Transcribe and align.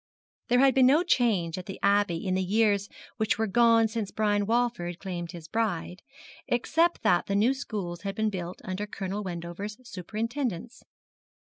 There 0.47 0.57
had 0.61 0.73
been 0.73 0.87
no 0.87 1.03
change 1.03 1.59
at 1.59 1.67
the 1.67 1.77
Abbey 1.83 2.25
in 2.25 2.33
the 2.33 2.41
years 2.41 2.89
which 3.17 3.37
were 3.37 3.45
gone 3.45 3.87
since 3.87 4.09
Brian 4.09 4.47
Walford 4.47 4.97
claimed 4.97 5.31
his 5.31 5.47
bride, 5.47 6.01
except 6.47 7.03
that 7.03 7.27
the 7.27 7.35
new 7.35 7.53
schools 7.53 8.01
had 8.01 8.15
been 8.15 8.31
built 8.31 8.61
under 8.65 8.87
Colonel 8.87 9.21
Wendover's 9.23 9.77
superintendence. 9.87 10.81